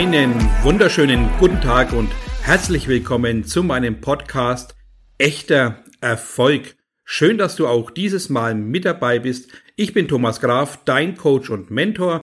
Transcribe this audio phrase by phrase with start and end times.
[0.00, 2.10] Einen wunderschönen guten Tag und
[2.40, 4.74] herzlich willkommen zu meinem Podcast
[5.18, 6.74] Echter Erfolg.
[7.04, 9.50] Schön, dass du auch dieses Mal mit dabei bist.
[9.76, 12.22] Ich bin Thomas Graf, dein Coach und Mentor.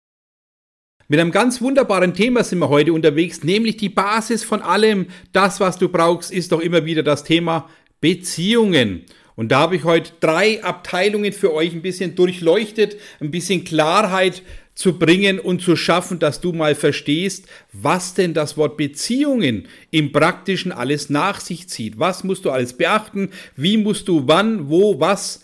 [1.08, 5.08] Mit einem ganz wunderbaren Thema sind wir heute unterwegs, nämlich die Basis von allem.
[5.32, 7.68] Das, was du brauchst, ist doch immer wieder das Thema
[8.00, 9.04] Beziehungen.
[9.34, 14.42] Und da habe ich heute drei Abteilungen für euch ein bisschen durchleuchtet, ein bisschen Klarheit
[14.74, 20.12] zu bringen und zu schaffen, dass du mal verstehst, was denn das Wort Beziehungen im
[20.12, 21.98] Praktischen alles nach sich zieht.
[21.98, 23.30] Was musst du alles beachten?
[23.56, 25.42] Wie musst du wann, wo, was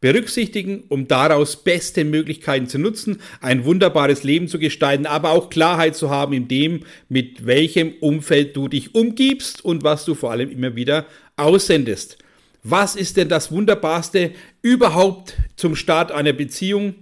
[0.00, 5.94] berücksichtigen, um daraus beste Möglichkeiten zu nutzen, ein wunderbares Leben zu gestalten, aber auch Klarheit
[5.94, 10.50] zu haben in dem, mit welchem Umfeld du dich umgibst und was du vor allem
[10.50, 12.18] immer wieder aussendest.
[12.64, 16.96] Was ist denn das Wunderbarste überhaupt zum Start einer Beziehung?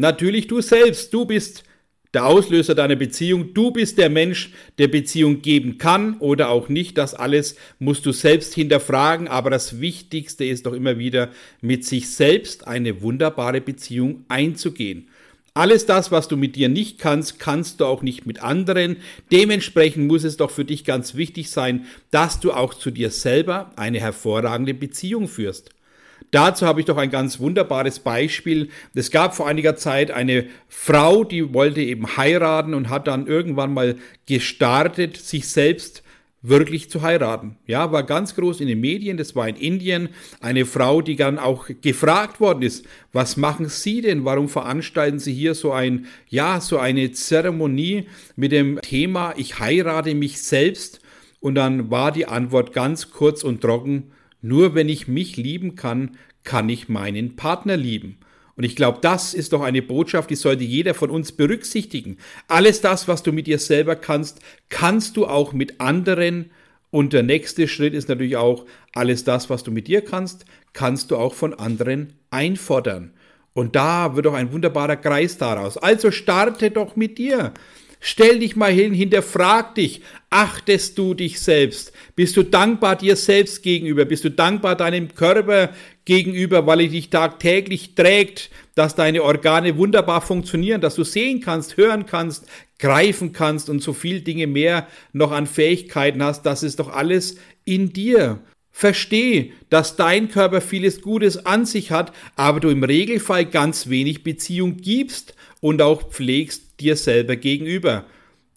[0.00, 1.12] Natürlich du selbst.
[1.12, 1.64] Du bist
[2.14, 3.52] der Auslöser deiner Beziehung.
[3.52, 6.96] Du bist der Mensch, der Beziehung geben kann oder auch nicht.
[6.96, 9.26] Das alles musst du selbst hinterfragen.
[9.26, 15.08] Aber das Wichtigste ist doch immer wieder, mit sich selbst eine wunderbare Beziehung einzugehen.
[15.52, 18.98] Alles das, was du mit dir nicht kannst, kannst du auch nicht mit anderen.
[19.32, 23.72] Dementsprechend muss es doch für dich ganz wichtig sein, dass du auch zu dir selber
[23.74, 25.70] eine hervorragende Beziehung führst.
[26.30, 28.68] Dazu habe ich doch ein ganz wunderbares Beispiel.
[28.94, 33.72] Es gab vor einiger Zeit eine Frau, die wollte eben heiraten und hat dann irgendwann
[33.72, 36.02] mal gestartet, sich selbst
[36.42, 37.56] wirklich zu heiraten.
[37.66, 41.38] Ja, war ganz groß in den Medien, das war in Indien, eine Frau, die dann
[41.38, 44.24] auch gefragt worden ist, was machen Sie denn?
[44.24, 50.14] Warum veranstalten Sie hier so ein, ja, so eine Zeremonie mit dem Thema, ich heirate
[50.14, 51.00] mich selbst?
[51.40, 56.16] Und dann war die Antwort ganz kurz und trocken, nur wenn ich mich lieben kann,
[56.44, 58.18] kann ich meinen Partner lieben.
[58.58, 62.16] Und ich glaube, das ist doch eine Botschaft, die sollte jeder von uns berücksichtigen.
[62.48, 66.50] Alles das, was du mit dir selber kannst, kannst du auch mit anderen.
[66.90, 71.12] Und der nächste Schritt ist natürlich auch, alles das, was du mit dir kannst, kannst
[71.12, 73.12] du auch von anderen einfordern.
[73.52, 75.76] Und da wird doch ein wunderbarer Kreis daraus.
[75.76, 77.52] Also starte doch mit dir.
[78.00, 81.92] Stell dich mal hin, hinterfrag dich, achtest du dich selbst?
[82.14, 84.04] Bist du dankbar dir selbst gegenüber?
[84.04, 85.70] Bist du dankbar deinem Körper
[86.04, 91.76] gegenüber, weil er dich tagtäglich trägt, dass deine Organe wunderbar funktionieren, dass du sehen kannst,
[91.76, 92.46] hören kannst,
[92.78, 97.36] greifen kannst und so viel Dinge mehr noch an Fähigkeiten hast, das ist doch alles
[97.64, 98.38] in dir.
[98.70, 104.22] Versteh, dass dein Körper vieles Gutes an sich hat, aber du im Regelfall ganz wenig
[104.22, 108.04] Beziehung gibst und auch pflegst dir selber gegenüber.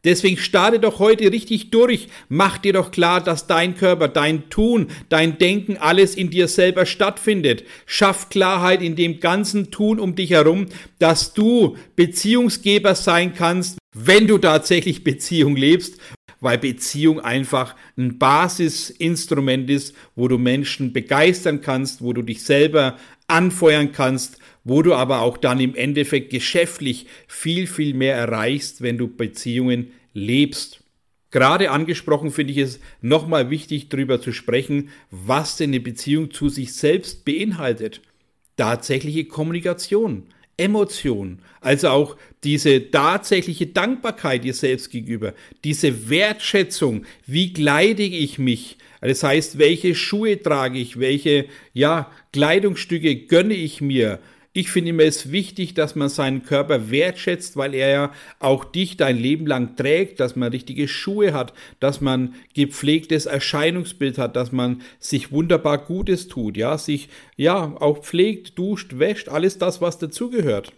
[0.03, 2.07] Deswegen starte doch heute richtig durch.
[2.27, 6.87] Mach dir doch klar, dass dein Körper, dein Tun, dein Denken, alles in dir selber
[6.87, 7.65] stattfindet.
[7.85, 10.67] Schaff Klarheit in dem ganzen Tun um dich herum,
[10.97, 15.99] dass du Beziehungsgeber sein kannst, wenn du tatsächlich Beziehung lebst
[16.41, 22.97] weil Beziehung einfach ein Basisinstrument ist, wo du Menschen begeistern kannst, wo du dich selber
[23.31, 28.97] anfeuern kannst, wo du aber auch dann im Endeffekt geschäftlich viel, viel mehr erreichst, wenn
[28.97, 30.83] du Beziehungen lebst.
[31.31, 36.49] Gerade angesprochen finde ich es nochmal wichtig, darüber zu sprechen, was denn eine Beziehung zu
[36.49, 38.01] sich selbst beinhaltet.
[38.57, 40.23] Tatsächliche Kommunikation,
[40.57, 48.77] Emotion, also auch diese tatsächliche Dankbarkeit dir selbst gegenüber, diese Wertschätzung, wie kleide ich mich,
[49.09, 54.19] das heißt, welche Schuhe trage ich, welche ja, Kleidungsstücke gönne ich mir,
[54.53, 58.97] ich finde immer es wichtig, dass man seinen Körper wertschätzt, weil er ja auch dich
[58.97, 64.51] dein Leben lang trägt, dass man richtige Schuhe hat, dass man gepflegtes Erscheinungsbild hat, dass
[64.51, 67.07] man sich wunderbar Gutes tut, ja, sich
[67.37, 70.73] ja auch pflegt, duscht, wäscht, alles das, was dazugehört.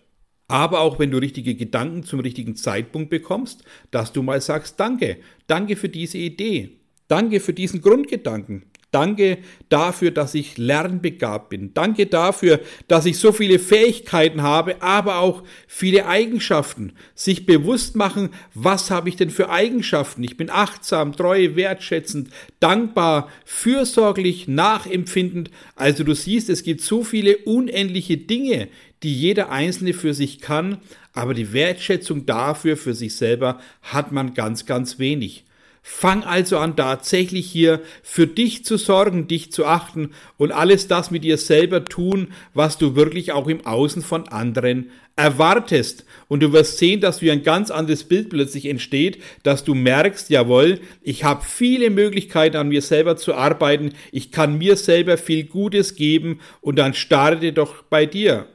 [0.47, 5.17] Aber auch wenn du richtige Gedanken zum richtigen Zeitpunkt bekommst, dass du mal sagst, danke,
[5.47, 6.77] danke für diese Idee,
[7.07, 11.73] danke für diesen Grundgedanken, Danke dafür, dass ich lernbegabt bin.
[11.73, 16.93] Danke dafür, dass ich so viele Fähigkeiten habe, aber auch viele Eigenschaften.
[17.15, 20.23] Sich bewusst machen, was habe ich denn für Eigenschaften?
[20.23, 22.29] Ich bin achtsam, treu, wertschätzend,
[22.59, 25.49] dankbar, fürsorglich, nachempfindend.
[25.75, 28.67] Also du siehst, es gibt so viele unendliche Dinge,
[29.01, 30.77] die jeder Einzelne für sich kann,
[31.13, 35.45] aber die Wertschätzung dafür für sich selber hat man ganz, ganz wenig.
[35.85, 41.11] Fang also an, tatsächlich hier für dich zu sorgen, dich zu achten und alles das
[41.11, 46.05] mit dir selber tun, was du wirklich auch im Außen von anderen erwartest.
[46.29, 50.29] Und du wirst sehen, dass du ein ganz anderes Bild plötzlich entsteht, dass du merkst,
[50.29, 55.43] jawohl, ich habe viele Möglichkeiten an mir selber zu arbeiten, ich kann mir selber viel
[55.43, 58.47] Gutes geben und dann starte doch bei dir.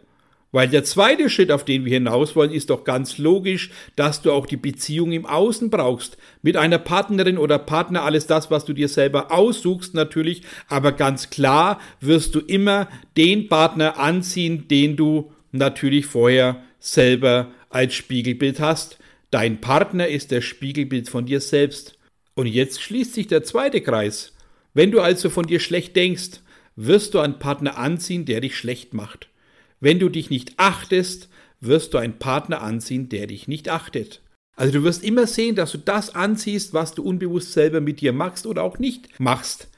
[0.50, 4.33] Weil der zweite Schritt, auf den wir hinaus wollen, ist doch ganz logisch, dass du
[4.33, 6.17] auch die Beziehung im Außen brauchst.
[6.41, 11.29] Mit einer Partnerin oder Partner alles das, was du dir selber aussuchst natürlich, aber ganz
[11.29, 18.99] klar wirst du immer den Partner anziehen, den du natürlich vorher selber als Spiegelbild hast.
[19.31, 21.99] Dein Partner ist der Spiegelbild von dir selbst.
[22.35, 24.33] Und jetzt schließt sich der zweite Kreis.
[24.73, 26.41] Wenn du also von dir schlecht denkst,
[26.77, 29.29] wirst du einen Partner anziehen, der dich schlecht macht.
[29.81, 31.29] Wenn du dich nicht achtest,
[31.61, 34.23] wirst du einen Partner anziehen, der dich nicht achtet.
[34.57, 38.13] Also du wirst immer sehen, dass du das anziehst, was du unbewusst selber mit dir
[38.13, 39.69] machst oder auch nicht machst.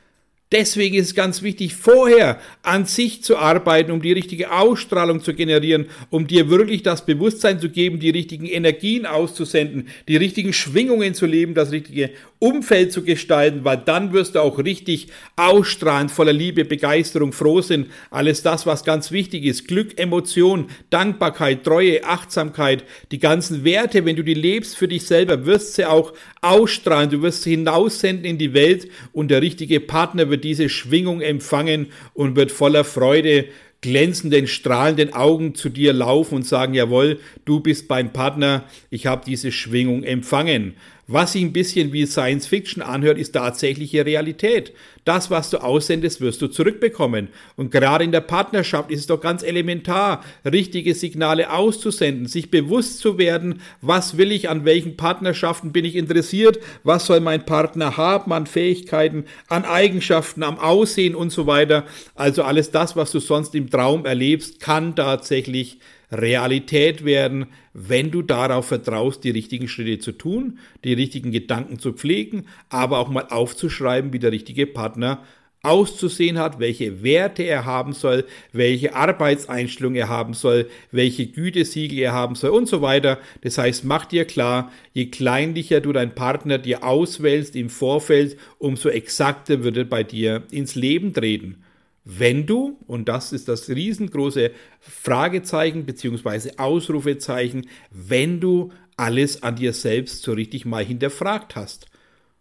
[0.52, 5.32] Deswegen ist es ganz wichtig, vorher an sich zu arbeiten, um die richtige Ausstrahlung zu
[5.32, 11.14] generieren, um dir wirklich das Bewusstsein zu geben, die richtigen Energien auszusenden, die richtigen Schwingungen
[11.14, 12.10] zu leben, das richtige
[12.40, 15.06] Umfeld zu gestalten, weil dann wirst du auch richtig
[15.36, 19.68] ausstrahlen, voller Liebe, Begeisterung, Frohsinn, alles das, was ganz wichtig ist.
[19.68, 22.82] Glück, Emotion, Dankbarkeit, Treue, Achtsamkeit,
[23.12, 27.22] die ganzen Werte, wenn du die lebst für dich selber, wirst sie auch ausstrahlen, du
[27.22, 32.36] wirst sie hinaussenden in die Welt und der richtige Partner wird diese Schwingung empfangen und
[32.36, 33.46] wird voller Freude
[33.80, 39.24] glänzenden, strahlenden Augen zu dir laufen und sagen, jawohl, du bist mein Partner, ich habe
[39.26, 40.74] diese Schwingung empfangen.
[41.12, 44.72] Was sich ein bisschen wie Science Fiction anhört, ist tatsächliche Realität.
[45.04, 47.30] Das, was du aussendest, wirst du zurückbekommen.
[47.56, 53.00] Und gerade in der Partnerschaft ist es doch ganz elementar, richtige Signale auszusenden, sich bewusst
[53.00, 57.96] zu werden, was will ich, an welchen Partnerschaften bin ich interessiert, was soll mein Partner
[57.96, 61.86] haben an Fähigkeiten, an Eigenschaften, am Aussehen und so weiter.
[62.14, 65.78] Also alles das, was du sonst im Traum erlebst, kann tatsächlich
[66.12, 71.92] Realität werden, wenn du darauf vertraust, die richtigen Schritte zu tun, die richtigen Gedanken zu
[71.92, 75.22] pflegen, aber auch mal aufzuschreiben, wie der richtige Partner
[75.62, 82.12] auszusehen hat, welche Werte er haben soll, welche Arbeitseinstellung er haben soll, welche Gütesiegel er
[82.12, 83.18] haben soll und so weiter.
[83.42, 88.88] Das heißt, mach dir klar, je kleinlicher du deinen Partner dir auswählst im Vorfeld, umso
[88.88, 91.62] exakter wird er bei dir ins Leben treten
[92.04, 96.52] wenn du, und das ist das riesengroße Fragezeichen bzw.
[96.56, 101.86] Ausrufezeichen, wenn du alles an dir selbst so richtig mal hinterfragt hast.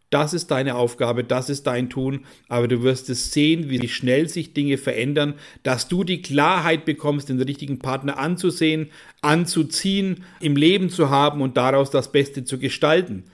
[0.09, 4.27] Das ist deine Aufgabe, das ist dein Tun, aber du wirst es sehen, wie schnell
[4.27, 8.89] sich Dinge verändern, dass du die Klarheit bekommst, den richtigen Partner anzusehen,
[9.21, 13.25] anzuziehen, im Leben zu haben und daraus das Beste zu gestalten.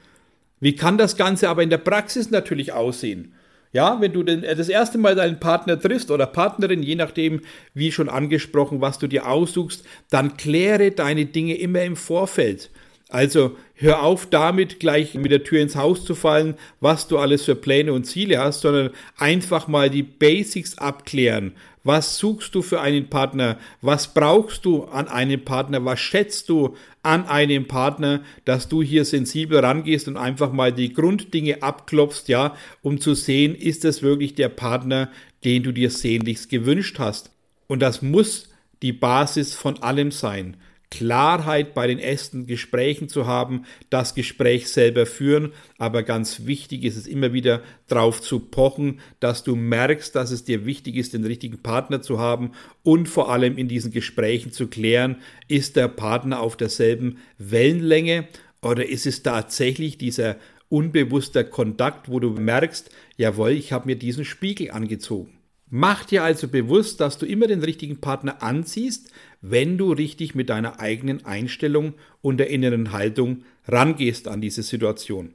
[0.59, 3.33] Wie kann das Ganze aber in der Praxis natürlich aussehen?
[3.75, 7.41] Ja, wenn du den, äh, das erste Mal deinen Partner triffst oder Partnerin, je nachdem,
[7.73, 12.69] wie schon angesprochen, was du dir aussuchst, dann kläre deine Dinge immer im Vorfeld.
[13.09, 17.43] Also hör auf damit, gleich mit der Tür ins Haus zu fallen, was du alles
[17.45, 21.53] für Pläne und Ziele hast, sondern einfach mal die Basics abklären.
[21.83, 23.59] Was suchst du für einen Partner?
[23.81, 25.85] Was brauchst du an einem Partner?
[25.85, 30.91] Was schätzt du an einem Partner, dass du hier sensibel rangehst und einfach mal die
[30.91, 35.11] Grunddinge abklopfst, ja, um zu sehen, ist es wirklich der Partner,
[35.43, 37.29] den du dir sehnlichst gewünscht hast.
[37.67, 38.49] Und das muss
[38.81, 40.57] die Basis von allem sein.
[40.91, 46.95] Klarheit bei den ersten Gesprächen zu haben, das Gespräch selber führen, aber ganz wichtig ist
[46.95, 51.25] es immer wieder darauf zu pochen, dass du merkst, dass es dir wichtig ist, den
[51.25, 52.51] richtigen Partner zu haben
[52.83, 55.17] und vor allem in diesen Gesprächen zu klären,
[55.47, 58.27] ist der Partner auf derselben Wellenlänge
[58.61, 60.37] oder ist es tatsächlich dieser
[60.69, 65.39] unbewusster Kontakt, wo du merkst, jawohl, ich habe mir diesen Spiegel angezogen.
[65.69, 69.11] Mach dir also bewusst, dass du immer den richtigen Partner anziehst,
[69.41, 75.33] wenn du richtig mit deiner eigenen Einstellung und der inneren Haltung rangehst an diese Situation.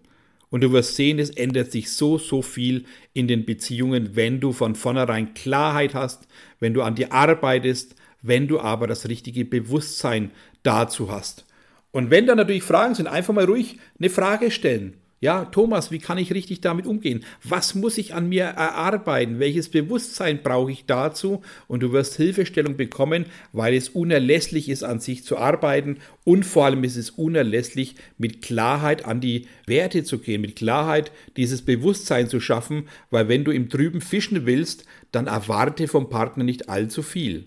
[0.50, 4.52] Und du wirst sehen, es ändert sich so, so viel in den Beziehungen, wenn du
[4.52, 6.26] von vornherein Klarheit hast,
[6.58, 11.46] wenn du an dir arbeitest, wenn du aber das richtige Bewusstsein dazu hast.
[11.92, 14.94] Und wenn da natürlich Fragen sind, einfach mal ruhig eine Frage stellen.
[15.22, 17.26] Ja, Thomas, wie kann ich richtig damit umgehen?
[17.44, 19.38] Was muss ich an mir erarbeiten?
[19.38, 21.42] Welches Bewusstsein brauche ich dazu?
[21.68, 26.64] Und du wirst Hilfestellung bekommen, weil es unerlässlich ist, an sich zu arbeiten und vor
[26.64, 32.30] allem ist es unerlässlich, mit Klarheit an die Werte zu gehen, mit Klarheit dieses Bewusstsein
[32.30, 37.02] zu schaffen, weil wenn du im Trüben fischen willst, dann erwarte vom Partner nicht allzu
[37.02, 37.46] viel.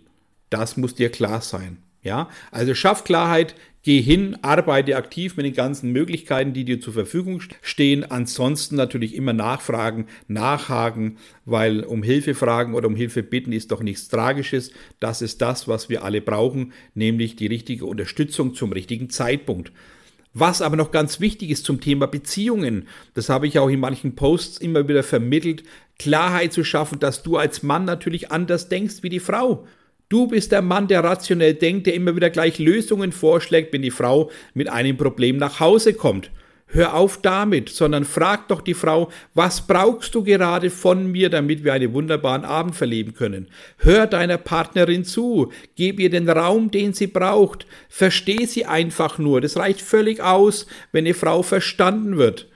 [0.51, 1.77] Das muss dir klar sein.
[2.04, 3.56] Ja, also schaff Klarheit,
[3.86, 8.10] Geh hin, arbeite aktiv mit den ganzen Möglichkeiten, die dir zur Verfügung stehen.
[8.10, 13.84] Ansonsten natürlich immer nachfragen, nachhaken, weil um Hilfe fragen oder um Hilfe bitten ist doch
[13.84, 14.72] nichts Tragisches.
[15.02, 19.74] Das ist das, was wir alle brauchen, nämlich die richtige Unterstützung zum richtigen Zeitpunkt.
[20.34, 24.16] Was aber noch ganz wichtig ist zum Thema Beziehungen, das habe ich auch in manchen
[24.16, 25.64] Posts immer wieder vermittelt,
[26.00, 29.68] Klarheit zu schaffen, dass du als Mann natürlich anders denkst wie die Frau.
[30.13, 33.89] Du bist der Mann, der rationell denkt, der immer wieder gleich Lösungen vorschlägt, wenn die
[33.89, 36.29] Frau mit einem Problem nach Hause kommt.
[36.67, 41.63] Hör auf damit, sondern frag doch die Frau, was brauchst du gerade von mir, damit
[41.63, 43.48] wir einen wunderbaren Abend verleben können?
[43.77, 49.41] Hör deiner Partnerin zu, gib ihr den Raum, den sie braucht, versteh sie einfach nur.
[49.41, 52.48] Das reicht völlig aus, wenn eine Frau verstanden wird.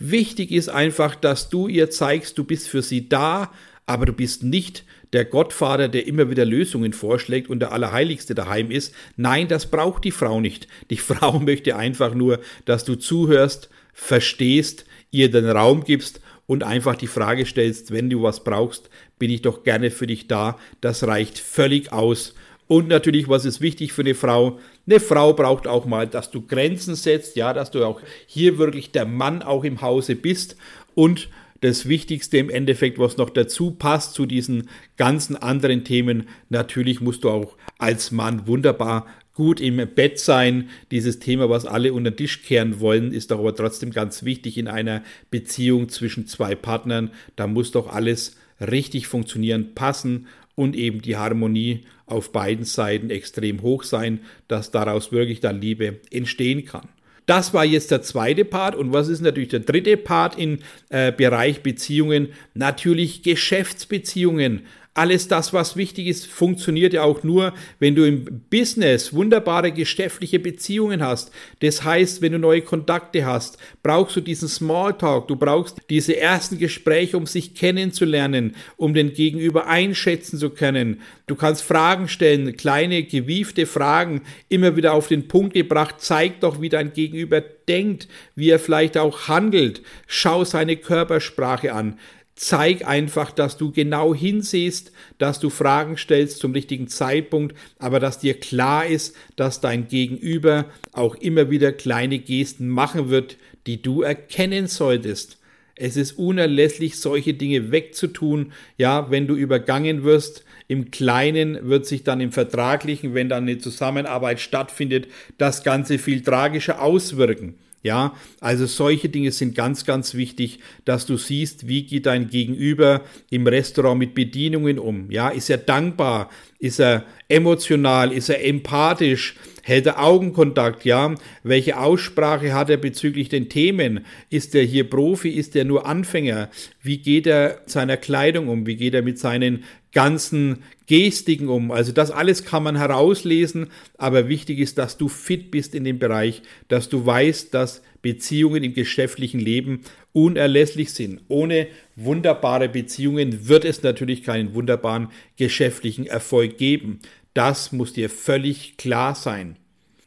[0.00, 3.52] Wichtig ist einfach, dass du ihr zeigst, du bist für sie da,
[3.86, 8.70] aber du bist nicht der Gottvater, der immer wieder Lösungen vorschlägt und der Allerheiligste daheim
[8.70, 8.92] ist.
[9.16, 10.66] Nein, das braucht die Frau nicht.
[10.90, 16.96] Die Frau möchte einfach nur, dass du zuhörst, verstehst, ihr den Raum gibst und einfach
[16.96, 20.58] die Frage stellst, wenn du was brauchst, bin ich doch gerne für dich da.
[20.80, 22.34] Das reicht völlig aus.
[22.66, 24.58] Und natürlich, was ist wichtig für eine Frau?
[24.86, 28.90] Eine Frau braucht auch mal, dass du Grenzen setzt, ja, dass du auch hier wirklich
[28.90, 30.56] der Mann auch im Hause bist
[30.94, 31.28] und
[31.60, 37.24] das Wichtigste im Endeffekt, was noch dazu passt zu diesen ganzen anderen Themen, natürlich musst
[37.24, 40.68] du auch als Mann wunderbar gut im Bett sein.
[40.90, 44.56] Dieses Thema, was alle unter den Tisch kehren wollen, ist doch aber trotzdem ganz wichtig
[44.58, 47.10] in einer Beziehung zwischen zwei Partnern.
[47.36, 53.62] Da muss doch alles richtig funktionieren, passen und eben die Harmonie auf beiden Seiten extrem
[53.62, 56.88] hoch sein, dass daraus wirklich dann Liebe entstehen kann.
[57.26, 58.74] Das war jetzt der zweite Part.
[58.74, 60.58] Und was ist natürlich der dritte Part im
[60.90, 62.28] äh, Bereich Beziehungen?
[62.54, 64.62] Natürlich Geschäftsbeziehungen.
[64.96, 70.38] Alles das, was wichtig ist, funktioniert ja auch nur, wenn du im Business wunderbare geschäftliche
[70.38, 71.32] Beziehungen hast.
[71.58, 76.60] Das heißt, wenn du neue Kontakte hast, brauchst du diesen Smalltalk, du brauchst diese ersten
[76.60, 81.00] Gespräche, um sich kennenzulernen, um den Gegenüber einschätzen zu können.
[81.26, 86.60] Du kannst Fragen stellen, kleine gewiefte Fragen, immer wieder auf den Punkt gebracht, zeig doch,
[86.60, 89.82] wie dein Gegenüber denkt, wie er vielleicht auch handelt.
[90.06, 91.98] Schau seine Körpersprache an.
[92.36, 98.18] Zeig einfach, dass du genau hinsiehst, dass du Fragen stellst zum richtigen Zeitpunkt, aber dass
[98.18, 103.36] dir klar ist, dass dein Gegenüber auch immer wieder kleine Gesten machen wird,
[103.66, 105.38] die du erkennen solltest.
[105.76, 108.52] Es ist unerlässlich, solche Dinge wegzutun.
[108.78, 113.58] Ja, wenn du übergangen wirst, im Kleinen wird sich dann im Vertraglichen, wenn dann eine
[113.58, 117.54] Zusammenarbeit stattfindet, das Ganze viel tragischer auswirken.
[117.84, 123.02] Ja, also solche Dinge sind ganz, ganz wichtig, dass du siehst, wie geht dein Gegenüber
[123.28, 125.10] im Restaurant mit Bedienungen um.
[125.10, 126.30] Ja, ist er dankbar?
[126.64, 128.10] Ist er emotional?
[128.10, 129.36] Ist er empathisch?
[129.62, 130.86] Hält er Augenkontakt?
[130.86, 134.06] Ja, welche Aussprache hat er bezüglich den Themen?
[134.30, 135.28] Ist er hier Profi?
[135.28, 136.48] Ist er nur Anfänger?
[136.82, 138.64] Wie geht er seiner Kleidung um?
[138.64, 141.70] Wie geht er mit seinen ganzen Gestiken um.
[141.70, 145.98] Also das alles kann man herauslesen, aber wichtig ist, dass du fit bist in dem
[145.98, 149.80] Bereich, dass du weißt, dass Beziehungen im geschäftlichen Leben
[150.12, 151.22] unerlässlich sind.
[151.28, 155.08] Ohne wunderbare Beziehungen wird es natürlich keinen wunderbaren
[155.38, 157.00] geschäftlichen Erfolg geben.
[157.32, 159.56] Das muss dir völlig klar sein.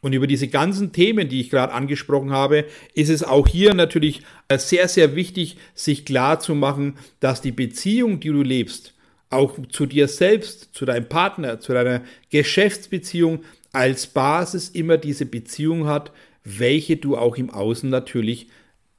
[0.00, 4.22] Und über diese ganzen Themen, die ich gerade angesprochen habe, ist es auch hier natürlich
[4.56, 8.94] sehr, sehr wichtig, sich klar zu machen, dass die Beziehung, die du lebst,
[9.28, 13.40] auch zu dir selbst, zu deinem Partner, zu deiner Geschäftsbeziehung
[13.72, 16.12] als Basis immer diese Beziehung hat,
[16.44, 18.48] welche du auch im Außen natürlich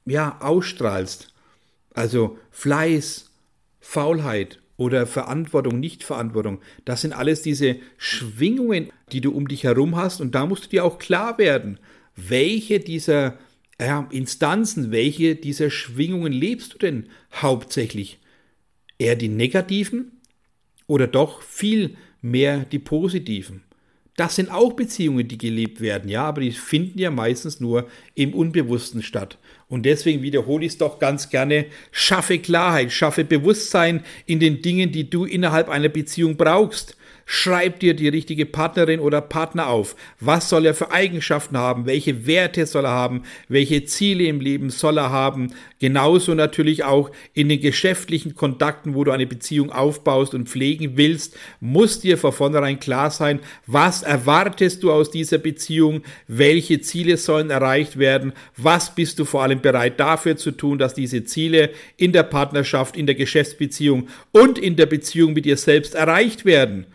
[0.06, 1.32] ja ausstrahlst.
[1.94, 3.30] Also Fleiß,
[3.80, 10.20] Faulheit oder Verantwortung, Nichtverantwortung, das sind alles diese Schwingungen, die du um dich herum hast
[10.20, 11.78] und da musst du dir auch klar werden,
[12.16, 13.38] welche dieser
[13.80, 18.18] ja, Instanzen, welche dieser Schwingungen lebst du denn hauptsächlich?
[18.98, 20.20] Eher die negativen
[20.86, 23.62] oder doch viel mehr die positiven.
[24.20, 28.34] Das sind auch Beziehungen, die gelebt werden, ja, aber die finden ja meistens nur im
[28.34, 29.38] Unbewussten statt.
[29.66, 34.92] Und deswegen wiederhole ich es doch ganz gerne, schaffe Klarheit, schaffe Bewusstsein in den Dingen,
[34.92, 36.98] die du innerhalb einer Beziehung brauchst.
[37.32, 39.94] Schreib dir die richtige Partnerin oder Partner auf.
[40.18, 41.86] Was soll er für Eigenschaften haben?
[41.86, 43.22] Welche Werte soll er haben?
[43.46, 45.54] Welche Ziele im Leben soll er haben?
[45.78, 51.36] Genauso natürlich auch in den geschäftlichen Kontakten, wo du eine Beziehung aufbaust und pflegen willst,
[51.60, 56.02] muss dir von vornherein klar sein, was erwartest du aus dieser Beziehung?
[56.26, 58.32] Welche Ziele sollen erreicht werden?
[58.56, 62.96] Was bist du vor allem bereit dafür zu tun, dass diese Ziele in der Partnerschaft,
[62.96, 66.86] in der Geschäftsbeziehung und in der Beziehung mit dir selbst erreicht werden?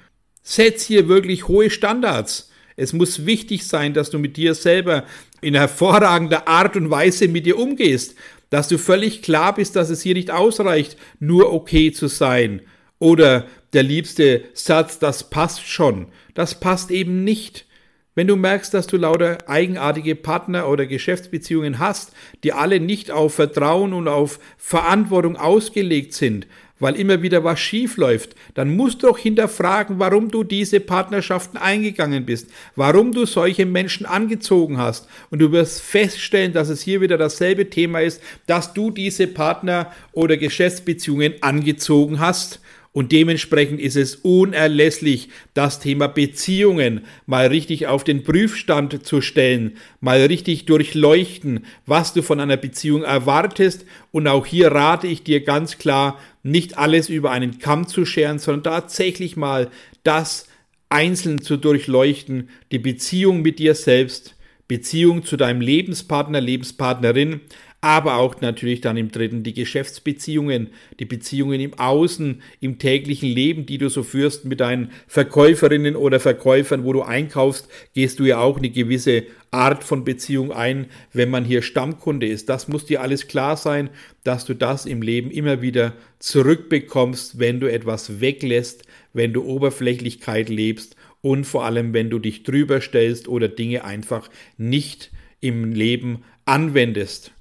[0.48, 2.52] Setz hier wirklich hohe Standards.
[2.78, 5.04] Es muss wichtig sein, dass du mit dir selber
[5.42, 8.16] in hervorragender Art und Weise mit dir umgehst,
[8.52, 12.62] dass du völlig klar bist, dass es hier nicht ausreicht, nur okay zu sein.
[13.00, 16.08] Oder der liebste Satz, das passt schon.
[16.36, 17.66] Das passt eben nicht.
[18.14, 23.34] Wenn du merkst, dass du lauter eigenartige Partner oder Geschäftsbeziehungen hast, die alle nicht auf
[23.34, 26.46] Vertrauen und auf Verantwortung ausgelegt sind,
[26.79, 31.58] weil immer wieder was schief läuft, dann musst du auch hinterfragen, warum du diese Partnerschaften
[31.58, 35.08] eingegangen bist, warum du solche Menschen angezogen hast.
[35.29, 39.91] Und du wirst feststellen, dass es hier wieder dasselbe Thema ist, dass du diese Partner-
[40.12, 42.60] oder Geschäftsbeziehungen angezogen hast
[42.96, 49.75] und dementsprechend ist es unerlässlich, das Thema Beziehungen mal richtig auf den Prüfstand zu stellen,
[50.00, 53.86] mal richtig durchleuchten, was du von einer Beziehung erwartest.
[54.14, 58.40] Und auch hier rate ich dir ganz klar, nicht alles über einen Kamm zu scheren,
[58.40, 59.70] sondern tatsächlich mal
[60.04, 60.48] das
[60.88, 64.36] einzeln zu durchleuchten, die Beziehung mit dir selbst,
[64.70, 67.42] Beziehung zu deinem Lebenspartner, Lebenspartnerin,
[67.86, 73.68] aber auch natürlich dann im dritten die Geschäftsbeziehungen, die Beziehungen im Außen, im täglichen Leben,
[73.68, 78.39] die du so führst mit deinen Verkäuferinnen oder Verkäufern, wo du einkaufst, gehst du ja
[78.39, 82.50] auch eine gewisse Art von Beziehung ein, wenn man hier Stammkunde ist.
[82.50, 83.92] Das muss dir alles klar sein,
[84.24, 88.82] dass du das im Leben immer wieder zurückbekommst, wenn du etwas weglässt,
[89.13, 94.27] wenn du Oberflächlichkeit lebst und vor allem, wenn du dich drüber stellst oder Dinge einfach
[94.58, 97.35] nicht im Leben anwendest.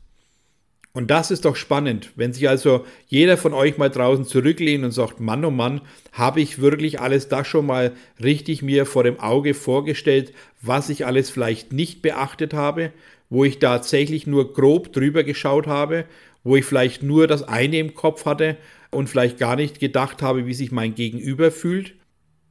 [0.97, 4.93] Und das ist doch spannend, wenn sich also jeder von euch mal draußen zurücklehnt und
[4.93, 5.81] sagt, Mann, oh Mann,
[6.13, 10.33] habe ich wirklich alles das schon mal richtig mir vor dem Auge vorgestellt,
[10.63, 12.93] was ich alles vielleicht nicht beachtet habe,
[13.29, 16.05] wo ich tatsächlich nur grob drüber geschaut habe,
[16.45, 18.57] wo ich vielleicht nur das eine im Kopf hatte
[18.93, 21.95] und vielleicht gar nicht gedacht habe, wie sich mein Gegenüber fühlt.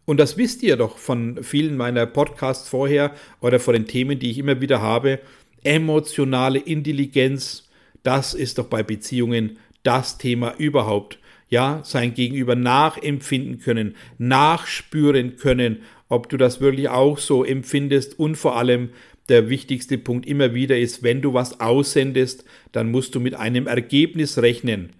[0.03, 4.31] Und das wisst ihr doch von vielen meiner Podcasts vorher oder von den Themen, die
[4.31, 5.19] ich immer wieder habe.
[5.63, 7.69] Emotionale Intelligenz,
[8.03, 11.19] das ist doch bei Beziehungen das Thema überhaupt.
[11.49, 18.35] Ja, sein Gegenüber nachempfinden können, nachspüren können, ob du das wirklich auch so empfindest und
[18.35, 18.89] vor allem
[19.29, 23.67] der wichtigste Punkt immer wieder ist, wenn du was aussendest, dann musst du mit einem
[23.67, 24.91] Ergebnis rechnen.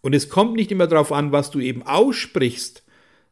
[0.00, 2.82] Und es kommt nicht immer darauf an, was du eben aussprichst,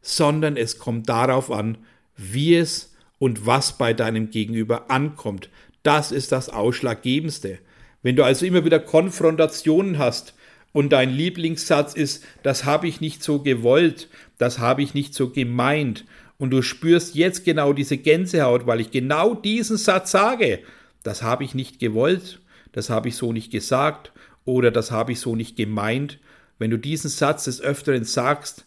[0.03, 1.79] sondern es kommt darauf an,
[2.17, 5.49] wie es und was bei deinem Gegenüber ankommt.
[5.83, 7.59] Das ist das Ausschlaggebendste.
[8.07, 10.35] Wenn du also immer wieder Konfrontationen hast
[10.73, 15.31] und dein Lieblingssatz ist, das habe ich nicht so gewollt, das habe ich nicht so
[15.31, 16.05] gemeint
[16.39, 20.61] und du spürst jetzt genau diese Gänsehaut, weil ich genau diesen Satz sage,
[21.03, 22.39] das habe ich nicht gewollt,
[22.71, 24.13] das habe ich so nicht gesagt
[24.45, 26.21] oder das habe ich so nicht gemeint.
[26.61, 28.67] Wenn du diesen Satz des Öfteren sagst,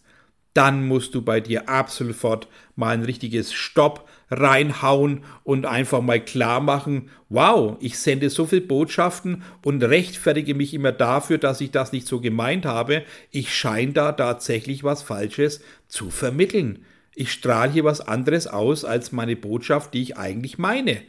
[0.52, 6.60] dann musst du bei dir absolut mal ein richtiges Stopp reinhauen und einfach mal klar
[6.60, 11.92] machen, wow, ich sende so viele Botschaften und rechtfertige mich immer dafür, dass ich das
[11.92, 13.02] nicht so gemeint habe.
[13.30, 16.84] Ich scheine da tatsächlich was Falsches zu vermitteln.
[17.14, 21.02] Ich strahle hier was anderes aus als meine Botschaft, die ich eigentlich meine.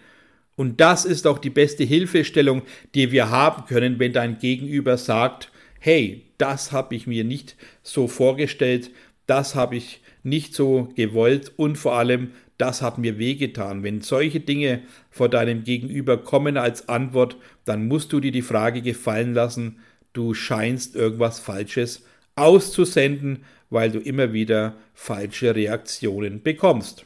[0.56, 5.52] Und das ist auch die beste Hilfestellung, die wir haben können, wenn dein Gegenüber sagt,
[5.80, 8.92] hey, das habe ich mir nicht so vorgestellt,
[9.28, 13.84] das habe ich nicht so gewollt und vor allem, das hat mir wehgetan.
[13.84, 18.82] Wenn solche Dinge vor deinem Gegenüber kommen als Antwort, dann musst du dir die Frage
[18.82, 19.80] gefallen lassen,
[20.14, 22.06] du scheinst irgendwas Falsches
[22.36, 27.06] auszusenden, weil du immer wieder falsche Reaktionen bekommst.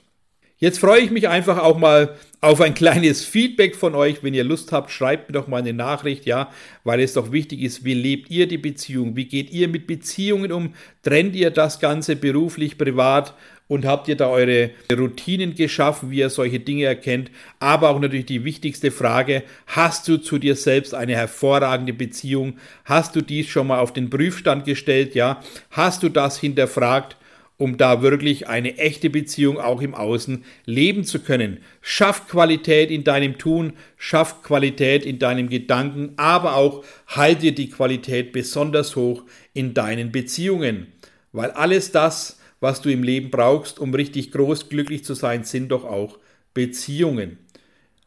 [0.66, 4.24] Jetzt freue ich mich einfach auch mal auf ein kleines Feedback von euch.
[4.24, 6.50] Wenn ihr Lust habt, schreibt mir doch mal eine Nachricht, ja,
[6.84, 9.16] weil es doch wichtig ist, wie lebt ihr die Beziehung?
[9.16, 10.74] Wie geht ihr mit Beziehungen um?
[11.04, 13.36] Trennt ihr das Ganze beruflich, privat?
[13.68, 17.30] Und habt ihr da eure Routinen geschaffen, wie ihr solche Dinge erkennt?
[17.60, 22.58] Aber auch natürlich die wichtigste Frage, hast du zu dir selbst eine hervorragende Beziehung?
[22.86, 25.14] Hast du dies schon mal auf den Prüfstand gestellt?
[25.14, 27.18] Ja, hast du das hinterfragt?
[27.58, 31.60] Um da wirklich eine echte Beziehung auch im Außen leben zu können.
[31.82, 38.34] Schaff Qualität in deinem Tun, schaff Qualität in deinem Gedanken, aber auch halte die Qualität
[38.34, 40.88] besonders hoch in deinen Beziehungen.
[41.32, 45.70] Weil alles das, was du im Leben brauchst, um richtig groß glücklich zu sein, sind
[45.70, 46.20] doch auch
[46.54, 47.38] Beziehungen.